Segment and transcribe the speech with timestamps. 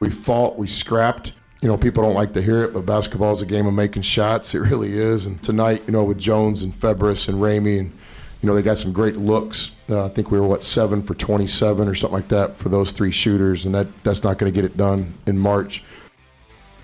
[0.00, 1.32] We fought, we scrapped.
[1.60, 4.02] You know, people don't like to hear it, but basketball is a game of making
[4.02, 4.54] shots.
[4.54, 5.26] It really is.
[5.26, 7.92] And tonight, you know, with Jones and Febres and Ramey, and
[8.40, 9.72] you know, they got some great looks.
[9.90, 12.92] Uh, I think we were what seven for 27 or something like that for those
[12.92, 15.82] three shooters, and that that's not going to get it done in March.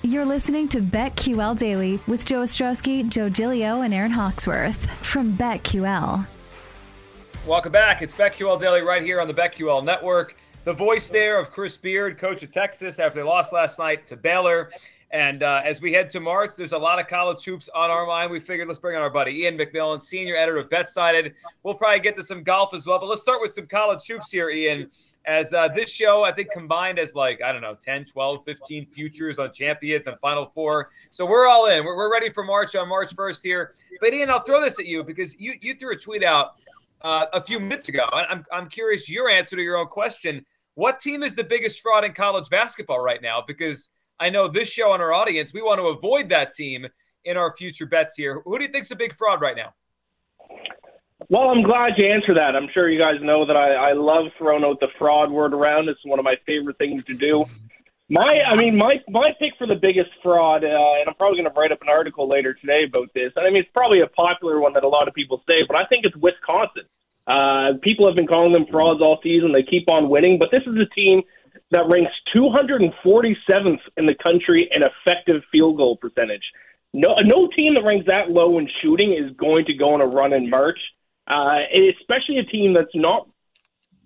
[0.03, 6.27] You're listening to BetQL Daily with Joe Ostrowski, Joe Gilio, and Aaron Hawksworth from BetQL.
[7.47, 8.03] Welcome back.
[8.03, 10.37] It's BetQL Daily right here on the BetQL Network.
[10.65, 14.17] The voice there of Chris Beard, coach of Texas, after they lost last night to
[14.17, 14.71] Baylor.
[15.11, 18.07] And uh, as we head to March, there's a lot of college hoops on our
[18.07, 18.31] mind.
[18.31, 21.35] We figured let's bring on our buddy Ian McMillan, senior editor of BetSided.
[21.65, 24.31] We'll probably get to some golf as well, but let's start with some college hoops
[24.31, 24.91] here, Ian
[25.27, 28.87] as uh, this show, I think, combined as like, I don't know, 10, 12, 15
[28.87, 30.91] futures on champions and Final Four.
[31.11, 31.85] So we're all in.
[31.85, 33.75] We're, we're ready for March on March 1st here.
[34.01, 36.57] But Ian, I'll throw this at you because you, you threw a tweet out
[37.03, 38.07] uh, a few minutes ago.
[38.13, 40.45] I'm, I'm curious your answer to your own question.
[40.75, 43.43] What team is the biggest fraud in college basketball right now?
[43.47, 46.87] Because I know this show and our audience, we want to avoid that team
[47.25, 48.43] in our future bets here.
[48.45, 49.73] Who do you think's a big fraud right now?
[51.31, 52.55] Well, I'm glad you answered that.
[52.55, 55.89] I'm sure you guys know that I, I love throwing out the fraud word around.
[55.89, 57.47] It's one of my favorite things to do.
[58.11, 61.51] My, I mean, my my pick for the biggest fraud, uh, and I'm probably going
[61.51, 63.33] to write up an article later today about this.
[63.39, 65.87] I mean, it's probably a popular one that a lot of people say, but I
[65.87, 66.83] think it's Wisconsin.
[67.27, 69.53] Uh, people have been calling them frauds all season.
[69.53, 71.23] They keep on winning, but this is a team
[71.71, 76.45] that ranks 247th in the country in effective field goal percentage.
[76.93, 80.07] No, no team that ranks that low in shooting is going to go on a
[80.07, 80.79] run in March
[81.27, 81.61] uh,
[82.01, 83.29] especially a team that's not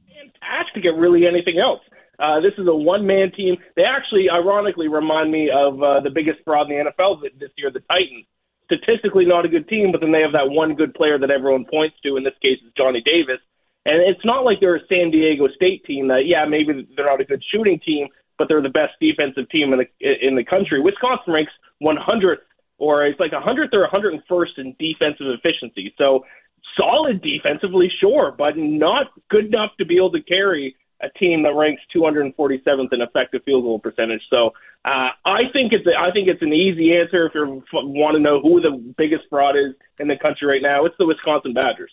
[0.07, 1.81] fantastic at really anything else.
[2.19, 3.57] Uh, this is a one-man team.
[3.77, 7.71] They actually, ironically, remind me of uh, the biggest fraud in the NFL this year,
[7.71, 8.27] the Titans.
[8.71, 11.65] Statistically, not a good team, but then they have that one good player that everyone
[11.65, 12.17] points to.
[12.17, 13.41] In this case, is Johnny Davis.
[13.87, 17.21] And it's not like they're a San Diego State team that, yeah, maybe they're not
[17.21, 20.81] a good shooting team, but they're the best defensive team in the in the country.
[20.81, 21.53] Wisconsin ranks
[21.83, 22.45] 100th,
[22.79, 25.95] or it's like 100th or 101st in defensive efficiency.
[25.97, 26.25] So
[26.79, 31.55] solid defensively, sure, but not good enough to be able to carry a team that
[31.55, 34.23] ranks 247th in effective field goal percentage.
[34.33, 34.53] So
[34.85, 38.41] uh, I think it's I think it's an easy answer if you want to know
[38.41, 40.85] who the biggest fraud is in the country right now.
[40.85, 41.93] It's the Wisconsin Badgers.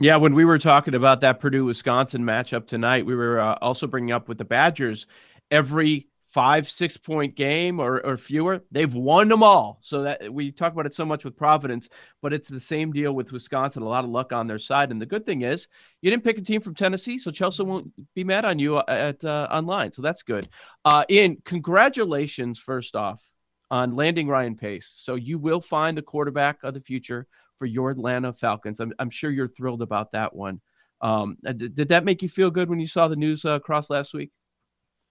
[0.00, 3.86] Yeah, when we were talking about that Purdue Wisconsin matchup tonight, we were uh, also
[3.86, 5.06] bringing up with the Badgers
[5.50, 9.78] every five, six point game or, or fewer, they've won them all.
[9.82, 11.88] So that we talk about it so much with Providence,
[12.20, 13.84] but it's the same deal with Wisconsin.
[13.84, 14.90] A lot of luck on their side.
[14.90, 15.68] And the good thing is,
[16.02, 18.84] you didn't pick a team from Tennessee, so Chelsea won't be mad on you uh,
[18.88, 19.92] at uh, online.
[19.92, 20.48] So that's good.
[20.84, 23.30] Uh, Ian, congratulations first off
[23.70, 24.92] on landing Ryan Pace.
[24.92, 27.28] So you will find the quarterback of the future
[27.58, 28.80] for your Atlanta Falcons.
[28.80, 30.60] I'm, I'm sure you're thrilled about that one.
[31.00, 33.88] Um, did, did, that make you feel good when you saw the news uh, across
[33.88, 34.32] last week?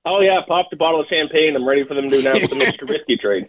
[0.05, 1.55] Oh yeah, popped a bottle of champagne.
[1.55, 2.79] I'm ready for them to announce the Mr.
[2.79, 3.47] Trubisky trade.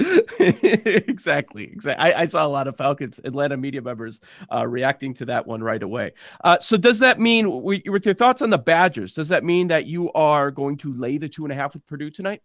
[0.40, 1.64] exactly.
[1.64, 2.02] Exactly.
[2.02, 4.20] I, I, saw a lot of Falcons Atlanta media members
[4.50, 6.12] uh, reacting to that one right away.
[6.42, 9.86] Uh, so, does that mean, with your thoughts on the Badgers, does that mean that
[9.86, 12.42] you are going to lay the two and a half with Purdue tonight?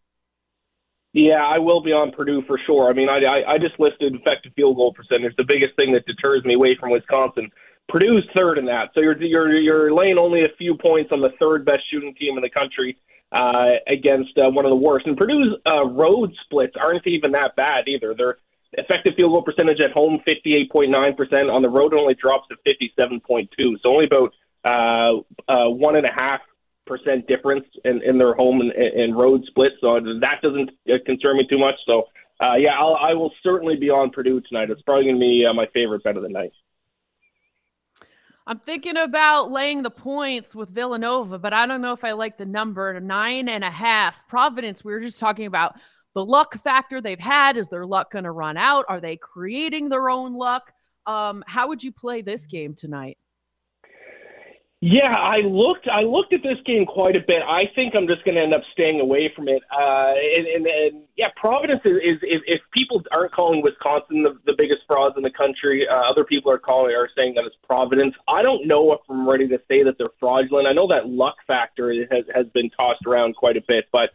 [1.13, 2.90] Yeah, I will be on Purdue for sure.
[2.90, 5.34] I mean, I, I, I just listed effective field goal percentage.
[5.38, 7.50] The biggest thing that deters me away from Wisconsin
[7.88, 11.29] Purdue's third in that, so you're you're you're laying only a few points on the
[11.40, 12.97] third best shooting team in the country
[13.31, 15.06] uh, against uh, one of the worst.
[15.06, 18.13] And Purdue's uh, road splits aren't even that bad either.
[18.16, 18.38] Their
[18.73, 22.56] effective field goal percentage at home 58.9 percent, on the road only drops to
[23.00, 23.50] 57.2.
[23.81, 24.34] So only about
[24.66, 26.41] uh, uh, one and a half
[26.88, 29.73] percent difference in, in their home and, and road split.
[29.81, 31.75] So that doesn't uh, concern me too much.
[31.85, 32.07] So
[32.40, 34.69] uh, yeah, I'll, I will certainly be on Purdue tonight.
[34.69, 36.52] It's probably going to be uh, my favorite bet of the night.
[38.48, 42.38] I'm thinking about laying the points with Villanova, but I don't know if I like
[42.38, 44.28] the number nine and a half.
[44.28, 45.76] Providence, we were just talking about
[46.14, 47.58] the luck factor they've had.
[47.58, 48.86] Is their luck going to run out?
[48.88, 50.72] Are they creating their own luck?
[51.08, 53.18] Um, how would you play this game tonight?
[54.85, 55.88] Yeah, I looked.
[55.90, 57.41] I looked at this game quite a bit.
[57.41, 59.63] I think I'm just going to end up staying away from it.
[59.73, 64.37] Uh, and, and, and yeah, Providence is, is if, if people aren't calling Wisconsin the,
[64.46, 67.55] the biggest frauds in the country, uh, other people are calling are saying that it's
[67.67, 68.14] Providence.
[68.28, 70.70] I don't know if I'm ready to say that they're fraudulent.
[70.70, 74.11] I know that luck factor has has been tossed around quite a bit, but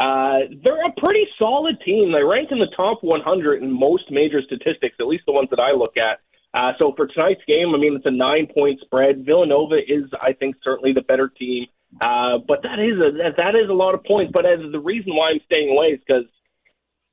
[0.00, 2.12] uh, they're a pretty solid team.
[2.12, 5.60] They rank in the top 100 in most major statistics, at least the ones that
[5.60, 6.20] I look at.
[6.56, 9.26] Uh, so for tonight's game, I mean, it's a nine point spread.
[9.26, 11.66] Villanova is, I think, certainly the better team.
[12.00, 14.32] Uh, but that is a that is a lot of points.
[14.34, 16.24] But as the reason why I'm staying away is because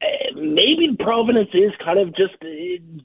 [0.01, 2.48] uh, maybe Providence is kind of just uh,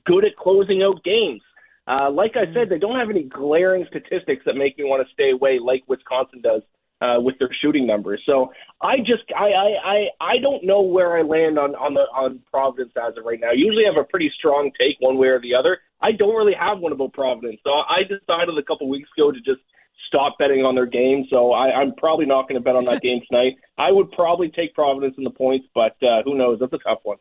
[0.06, 1.42] good at closing out games.
[1.88, 5.12] Uh, like I said, they don't have any glaring statistics that make me want to
[5.12, 6.62] stay away, like Wisconsin does.
[7.00, 8.22] Uh, with their shooting numbers.
[8.28, 8.52] So
[8.82, 12.40] I just I, I I I don't know where I land on on the on
[12.50, 13.52] Providence as of right now.
[13.52, 15.78] Usually I have a pretty strong take one way or the other.
[16.00, 17.60] I don't really have one about Providence.
[17.64, 19.60] So I decided a couple weeks ago to just
[20.06, 21.26] stop betting on their game.
[21.30, 23.56] So I, I'm probably not going to bet on that game tonight.
[23.76, 26.58] I would probably take Providence in the points, but uh, who knows?
[26.60, 27.18] That's a tough one.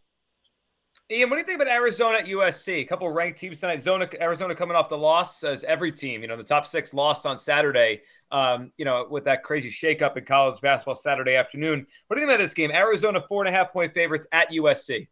[1.10, 2.82] Ian, what do you think about Arizona at USC?
[2.82, 3.80] A couple ranked teams tonight.
[3.80, 6.22] Zona, Arizona coming off the loss as every team.
[6.22, 8.02] You know, the top six lost on Saturday.
[8.30, 11.88] Um, you know, with that crazy shakeup in college basketball Saturday afternoon.
[12.08, 12.72] What do you think about this game?
[12.72, 15.08] Arizona four and a half point favorites at USC.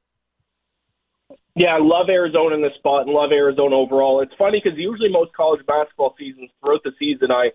[1.56, 4.20] Yeah, I love Arizona in this spot and love Arizona overall.
[4.20, 7.52] It's funny because usually most college basketball seasons throughout the season, I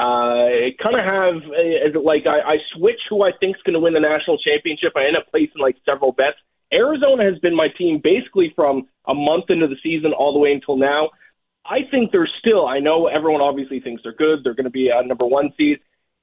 [0.00, 3.92] uh, kind of have like I, I switch who I think is going to win
[3.92, 4.94] the national championship.
[4.96, 6.38] I end up placing like several bets.
[6.74, 10.52] Arizona has been my team basically from a month into the season all the way
[10.52, 11.10] until now.
[11.64, 12.66] I think they're still.
[12.66, 14.40] I know everyone obviously thinks they're good.
[14.42, 15.78] They're going to be a number one seed.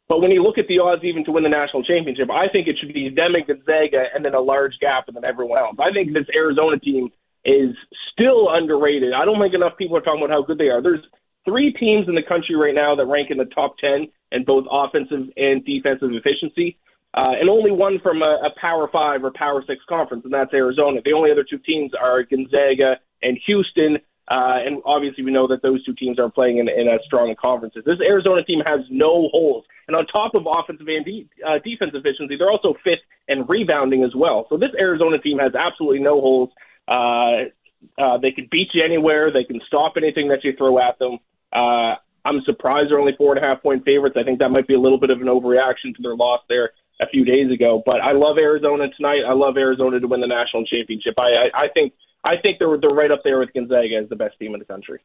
[0.09, 2.67] But when you look at the odds even to win the national championship, I think
[2.67, 5.75] it should be them and Gonzaga and then a large gap and then everyone else.
[5.79, 7.09] I think this Arizona team
[7.45, 7.75] is
[8.11, 9.13] still underrated.
[9.13, 10.81] I don't think enough people are talking about how good they are.
[10.81, 11.05] There's
[11.45, 14.65] three teams in the country right now that rank in the top 10 in both
[14.69, 16.77] offensive and defensive efficiency,
[17.13, 20.53] uh, and only one from a, a Power Five or Power Six conference, and that's
[20.53, 21.01] Arizona.
[21.03, 23.97] The only other two teams are Gonzaga and Houston.
[24.27, 27.33] Uh, and obviously, we know that those two teams are playing in, in a strong
[27.41, 27.81] conferences.
[27.83, 32.05] This Arizona team has no holes, and on top of offensive and de- uh, defensive
[32.05, 34.45] efficiency, they're also fifth and rebounding as well.
[34.49, 36.49] So this Arizona team has absolutely no holes.
[36.87, 37.49] Uh,
[37.97, 39.31] uh, they can beat you anywhere.
[39.33, 41.17] They can stop anything that you throw at them.
[41.51, 44.15] Uh, I'm surprised they're only four and a half point favorites.
[44.19, 46.71] I think that might be a little bit of an overreaction to their loss there
[47.01, 47.81] a few days ago.
[47.85, 49.21] But I love Arizona tonight.
[49.27, 51.15] I love Arizona to win the national championship.
[51.19, 51.93] I, I, I think
[52.23, 54.65] I think they're they're right up there with Gonzaga as the best team in the
[54.65, 54.99] country.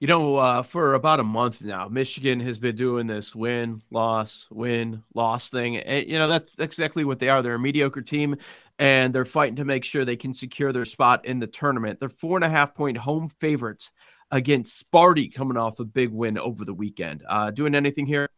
[0.00, 4.48] You know, uh, for about a month now, Michigan has been doing this win, loss,
[4.50, 5.76] win, loss thing.
[5.76, 7.40] And, you know, that's exactly what they are.
[7.40, 8.34] They're a mediocre team,
[8.80, 12.00] and they're fighting to make sure they can secure their spot in the tournament.
[12.00, 13.92] They're four and a half point home favorites
[14.32, 17.22] against Sparty coming off a big win over the weekend.
[17.28, 18.28] Uh, doing anything here?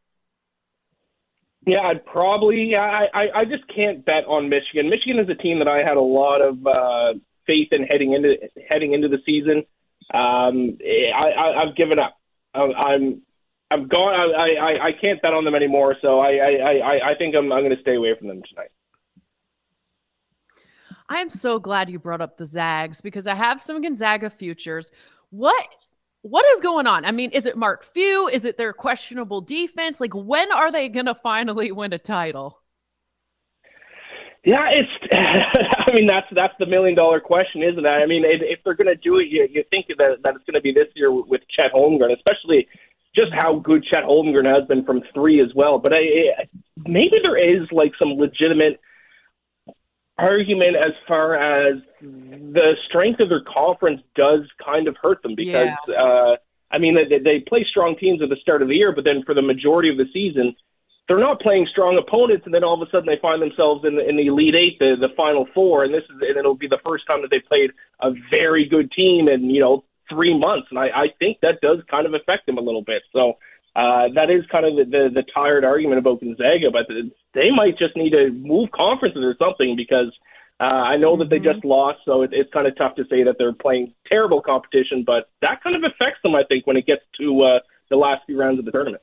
[1.67, 2.77] Yeah, I'd probably.
[2.77, 4.91] I, I I just can't bet on Michigan.
[4.91, 8.37] Michigan is a team that I had a lot of uh, faith in heading into
[8.71, 9.65] heading into the season.
[10.13, 12.19] Um, I, I I've given up.
[12.53, 13.23] I, I'm
[13.71, 14.15] I'm gone.
[14.15, 15.97] I, I I can't bet on them anymore.
[16.03, 18.71] So I I I, I think I'm I'm going to stay away from them tonight.
[21.09, 24.91] I'm so glad you brought up the Zags because I have some Gonzaga futures.
[25.31, 25.67] What
[26.25, 27.05] what is going on?
[27.05, 28.29] I mean, is it Mark Few?
[28.29, 30.01] Is it their questionable defense?
[30.01, 32.63] Like, when are they going to finally win a title?
[34.43, 34.89] Yeah, it's.
[35.13, 37.89] I mean, that's that's the million dollar question, isn't it?
[37.89, 40.55] I mean, if, they're going to do it, you, you think that that it's going
[40.55, 42.69] to be this year with Chet Holmgren, especially
[43.15, 45.79] just how good Chet Holmgren has been from three as well.
[45.79, 46.49] But I,
[46.87, 48.81] maybe there is like some legitimate
[50.19, 55.71] argument as far as the strength of their conference does kind of hurt them because
[55.89, 55.95] yeah.
[55.97, 56.37] uh,
[56.71, 59.23] I mean they, they play strong teams at the start of the year, but then
[59.25, 60.55] for the majority of the season,
[61.09, 63.97] they're not playing strong opponents, and then all of a sudden they find themselves in
[63.97, 66.69] the, in the elite eight, the the final four, and this is and it'll be
[66.69, 67.71] the first time that they played
[68.01, 71.79] a very good team in you know three months, and I, I think that does
[71.91, 73.03] kind of affect them a little bit.
[73.13, 73.39] So
[73.77, 76.87] uh, that is kind of the, the, the tired argument about Gonzaga, but
[77.35, 80.13] they might just need to move conferences or something because
[80.61, 81.53] uh, I know that they mm-hmm.
[81.53, 85.03] just lost, so it, it's kind of tough to say that they're playing terrible competition,
[85.05, 87.59] but that kind of affects them, I think, when it gets to uh,
[87.91, 89.03] the last few rounds of the tournament.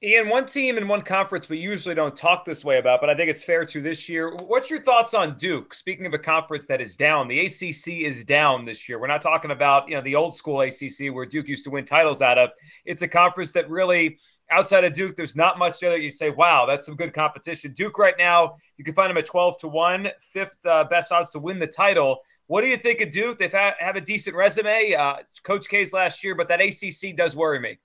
[0.00, 3.16] Ian, one team in one conference we usually don't talk this way about, but I
[3.16, 4.32] think it's fair to this year.
[4.46, 5.74] What's your thoughts on Duke?
[5.74, 9.00] Speaking of a conference that is down, the ACC is down this year.
[9.00, 11.84] We're not talking about you know the old school ACC where Duke used to win
[11.84, 12.50] titles out of.
[12.84, 14.18] It's a conference that really,
[14.52, 17.72] outside of Duke, there's not much there that you say, wow, that's some good competition.
[17.72, 21.32] Duke right now, you can find them at 12 to one, fifth uh, best odds
[21.32, 22.20] to win the title.
[22.46, 23.38] What do you think of Duke?
[23.38, 24.94] They've have a decent resume.
[24.94, 27.78] Uh, Coach K's last year, but that ACC does worry me.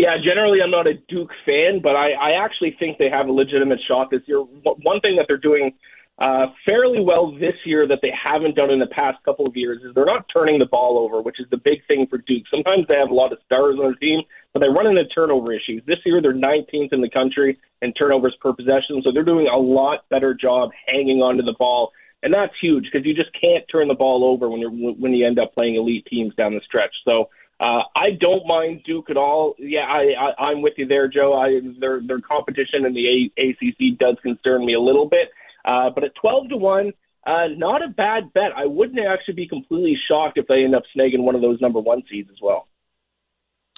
[0.00, 3.32] Yeah, generally I'm not a Duke fan, but I, I actually think they have a
[3.32, 4.38] legitimate shot this year.
[4.38, 5.74] One thing that they're doing
[6.18, 9.82] uh, fairly well this year that they haven't done in the past couple of years
[9.84, 12.44] is they're not turning the ball over, which is the big thing for Duke.
[12.50, 14.22] Sometimes they have a lot of stars on their team,
[14.54, 15.82] but they run into turnover issues.
[15.86, 19.58] This year they're 19th in the country in turnovers per possession, so they're doing a
[19.58, 21.92] lot better job hanging onto the ball,
[22.22, 25.26] and that's huge because you just can't turn the ball over when you're when you
[25.26, 26.94] end up playing elite teams down the stretch.
[27.06, 27.28] So
[27.60, 29.54] uh, I don't mind Duke at all.
[29.58, 31.34] Yeah, I, I, I'm with you there, Joe.
[31.34, 35.28] I, their their competition in the a- ACC does concern me a little bit,
[35.66, 36.92] uh, but at twelve to one,
[37.26, 38.52] uh, not a bad bet.
[38.56, 41.80] I wouldn't actually be completely shocked if they end up snagging one of those number
[41.80, 42.66] one seeds as well.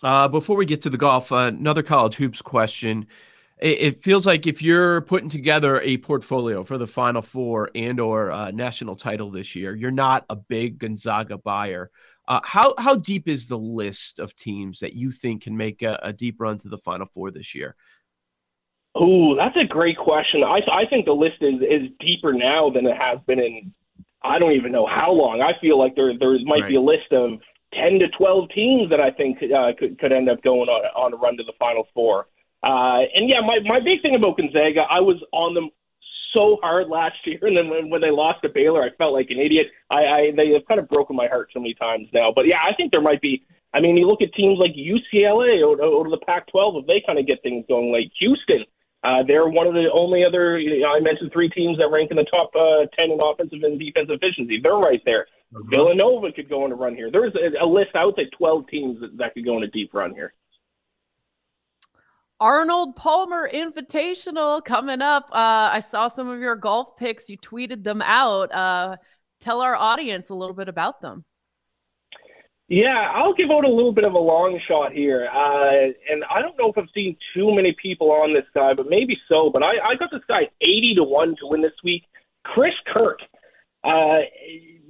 [0.03, 3.07] Uh, before we get to the golf, uh, another college hoops question.
[3.61, 8.01] It, it, feels like if you're putting together a portfolio for the Final Four and
[8.01, 11.91] or uh, national title this year, you're not a big Gonzaga buyer.
[12.33, 15.99] Uh, how how deep is the list of teams that you think can make a,
[16.03, 17.77] a deep run to the Final Four this year?
[18.95, 20.43] Oh, that's a great question.
[20.43, 23.75] I I think the list is is deeper now than it has been in
[24.25, 25.43] I don't even know how long.
[25.43, 26.69] I feel like there there might right.
[26.69, 27.33] be a list of
[27.75, 31.13] ten to twelve teams that I think uh, could could end up going on on
[31.13, 32.29] a run to the Final Four.
[32.67, 35.69] Uh, and yeah, my my big thing about Gonzaga, I was on them
[36.37, 39.31] so hard last year, and then when, when they lost to Baylor, I felt like
[39.31, 39.67] an idiot.
[39.91, 42.33] I, I they have kind of broken my heart so many times now.
[42.35, 43.45] But yeah, I think there might be.
[43.75, 47.19] I mean, you look at teams like UCLA or, or the Pac-12, if they kind
[47.19, 48.67] of get things going, like Houston.
[49.03, 50.59] Uh, they're one of the only other.
[50.59, 53.59] You know, I mentioned three teams that rank in the top uh, ten in offensive
[53.63, 54.61] and defensive efficiency.
[54.63, 55.27] They're right there.
[55.53, 55.71] Mm-hmm.
[55.71, 57.11] Villanova could go on a run here.
[57.11, 57.91] There's a, a list.
[57.95, 60.35] I would say twelve teams that, that could go on a deep run here.
[62.43, 65.29] Arnold Palmer Invitational coming up.
[65.31, 67.31] Uh, I saw some of your golf picks.
[67.31, 68.53] You tweeted them out.
[68.53, 68.97] Uh,
[69.39, 71.25] tell our audience a little bit about them.
[72.67, 75.29] Yeah, I'll give out a little bit of a long shot here.
[75.33, 78.87] Uh, and I don't know if I've seen too many people on this guy, but
[78.89, 79.49] maybe so.
[79.49, 82.03] But I, I got this guy 80 to 1 to win this week.
[82.43, 83.21] Chris Kirk.
[83.85, 84.19] Uh,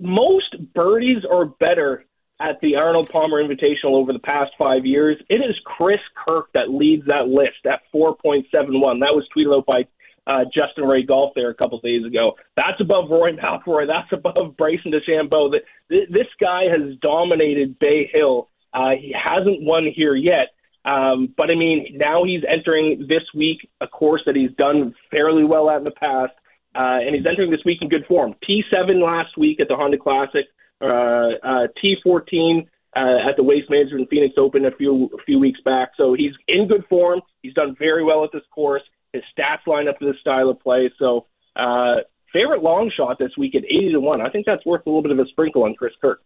[0.00, 2.06] most birdies or better
[2.42, 5.16] at the Arnold Palmer Invitational over the past five years.
[5.28, 8.50] It is Chris Kirk that leads that list at 4.71.
[8.50, 9.86] That was tweeted out by
[10.26, 12.32] uh, Justin Ray Golf there a couple days ago.
[12.56, 13.86] That's above Rory McIlroy.
[13.88, 15.54] That's above Bryson DeChambeau.
[15.88, 18.48] This guy has dominated Bay Hill.
[18.74, 20.48] Uh, he hasn't won here yet.
[20.84, 25.44] Um, but I mean, now he's entering this week a course that he's done fairly
[25.44, 26.32] well at in the past,
[26.74, 28.34] uh, and he's entering this week in good form.
[28.48, 30.46] T7 last week at the Honda Classic,
[30.88, 32.66] T14
[32.98, 35.90] uh, at the Waste Management Phoenix Open a few a few weeks back.
[35.96, 37.20] So he's in good form.
[37.42, 38.82] He's done very well at this course.
[39.12, 40.90] His stats line up to this style of play.
[40.98, 41.96] So, uh,
[42.32, 44.20] favorite long shot this week at 80 to 1.
[44.20, 46.22] I think that's worth a little bit of a sprinkle on Chris Kirk.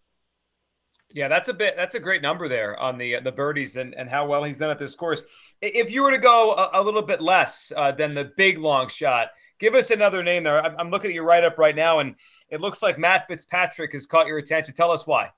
[1.13, 1.75] Yeah, that's a bit.
[1.77, 4.69] That's a great number there on the the birdies and, and how well he's done
[4.69, 5.23] at this course.
[5.61, 8.89] If you were to go a, a little bit less uh, than the big long
[8.89, 10.63] shot, give us another name there.
[10.63, 12.15] I'm, I'm looking at your write up right now, and
[12.49, 14.73] it looks like Matt Fitzpatrick has caught your attention.
[14.73, 15.31] Tell us why.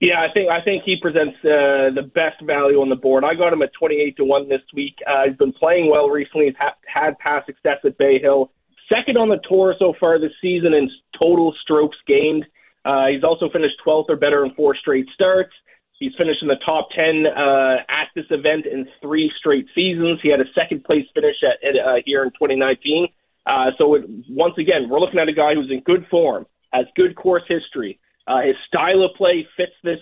[0.00, 3.24] Yeah, I think I think he presents uh, the best value on the board.
[3.24, 4.94] I got him at 28 to one this week.
[5.04, 6.46] Uh, he's been playing well recently.
[6.46, 8.52] He's ha- had past success at Bay Hill.
[8.92, 10.88] Second on the tour so far this season in
[11.20, 12.46] total strokes gained.
[12.84, 15.52] Uh, he's also finished 12th or better in four straight starts.
[15.98, 20.20] He's finished in the top 10 uh, at this event in three straight seasons.
[20.22, 23.08] He had a second place finish at, at uh, here in 2019.
[23.48, 26.86] Uh, so it, once again, we're looking at a guy who's in good form, has
[26.96, 27.98] good course history.
[28.26, 30.00] Uh, his style of play fits this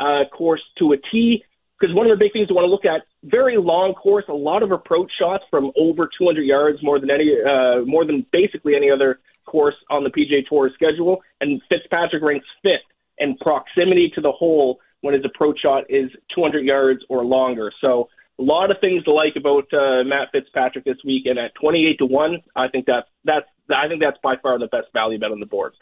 [0.00, 1.44] uh, course to a T.
[1.78, 4.32] Because one of the big things you want to look at, very long course, a
[4.32, 8.74] lot of approach shots from over 200 yards, more than any, uh, more than basically
[8.74, 11.20] any other course on the PGA Tour schedule.
[11.42, 12.80] And Fitzpatrick ranks fifth
[13.18, 17.70] in proximity to the hole when his approach shot is 200 yards or longer.
[17.82, 18.08] So
[18.38, 21.98] a lot of things to like about uh, Matt Fitzpatrick this week, and at 28
[21.98, 25.30] to one, I think that's that's I think that's by far the best value bet
[25.30, 25.74] on the board.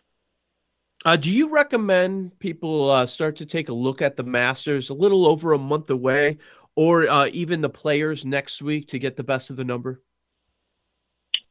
[1.05, 4.95] Uh, do you recommend people uh, start to take a look at the Masters a
[4.95, 6.39] little over a month away,
[6.77, 10.01] or uh, even the players next week to get the best of the number?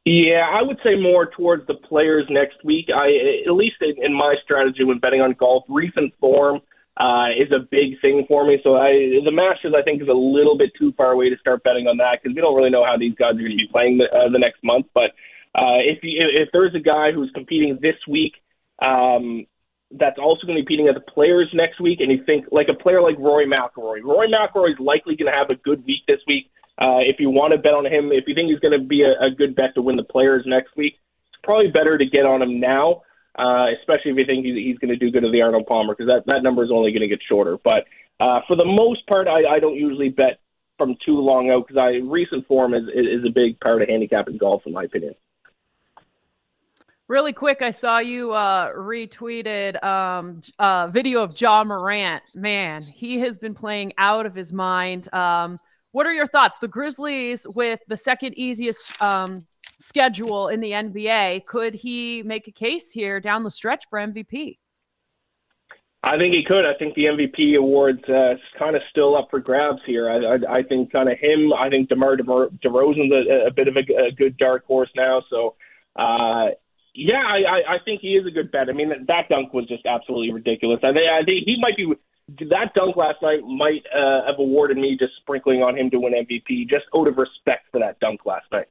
[0.04, 2.88] Yeah, I would say more towards the players next week.
[2.94, 6.60] I at least in, in my strategy when betting on golf, recent form
[6.96, 8.60] uh, is a big thing for me.
[8.62, 8.88] So I,
[9.24, 11.96] the Masters, I think, is a little bit too far away to start betting on
[11.98, 14.08] that because we don't really know how these guys are going to be playing the,
[14.10, 14.86] uh, the next month.
[14.94, 15.10] But
[15.54, 18.34] uh, if you, if there's a guy who's competing this week
[18.84, 19.46] um,
[19.90, 22.68] that's also going to be competing at the Players next week, and you think like
[22.70, 24.02] a player like Rory McIlroy.
[24.02, 26.50] Rory McIlroy is likely going to have a good week this week.
[26.78, 29.02] Uh, if you want to bet on him, if you think he's going to be
[29.02, 30.94] a, a good bet to win the Players next week,
[31.28, 33.02] it's probably better to get on him now,
[33.38, 35.94] uh, especially if you think he's, he's going to do good at the Arnold Palmer,
[35.94, 37.58] because that, that number is only going to get shorter.
[37.62, 37.84] But
[38.20, 40.38] uh, for the most part, I, I don't usually bet
[40.78, 44.38] from too long out because I recent form is, is a big part of handicapping
[44.38, 45.14] golf, in my opinion.
[47.06, 52.22] Really quick, I saw you uh, retweeted um, a video of Ja Morant.
[52.34, 55.12] Man, he has been playing out of his mind.
[55.12, 55.60] Um,
[55.92, 56.56] what are your thoughts?
[56.58, 59.46] The Grizzlies, with the second easiest um,
[59.78, 64.58] schedule in the NBA, could he make a case here down the stretch for MVP?
[66.06, 66.66] I think he could.
[66.66, 70.10] I think the MVP award's uh, kind of still up for grabs here.
[70.10, 71.50] I, I, I think kind of him.
[71.54, 75.22] I think DeMar DeRozan's a, a bit of a, a good dark horse now.
[75.30, 75.54] So
[75.96, 76.48] uh,
[76.94, 78.68] yeah, I, I think he is a good bet.
[78.68, 80.80] I mean, that dunk was just absolutely ridiculous.
[80.84, 81.94] I think, I think he might be
[82.50, 86.14] that dunk last night might uh, have awarded me just sprinkling on him to win
[86.14, 88.66] MVP, just out of respect for that dunk last night.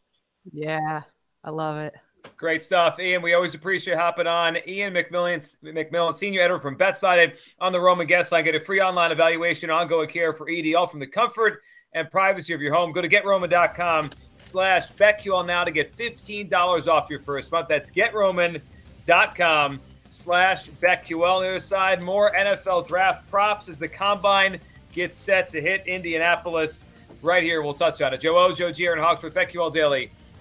[0.51, 1.01] Yeah,
[1.43, 1.93] I love it.
[2.38, 3.21] Great stuff, Ian.
[3.21, 4.57] We always appreciate hopping on.
[4.67, 8.43] Ian McMillan, McMillan, senior editor from BetSided on the Roman guest line.
[8.43, 11.62] Get a free online evaluation, ongoing care for ED, all from the comfort
[11.93, 12.91] and privacy of your home.
[12.91, 14.09] Go to getroman.com
[14.39, 17.67] slash BetQL now to get $15 off your first month.
[17.67, 21.35] That's getroman.com slash BetQL.
[21.35, 24.59] On the other side, more NFL draft props as the combine
[24.91, 26.85] gets set to hit Indianapolis.
[27.21, 28.21] Right here, we'll touch on it.
[28.21, 30.12] Joe O, Joe G, and Hawksworth, BetQL Daily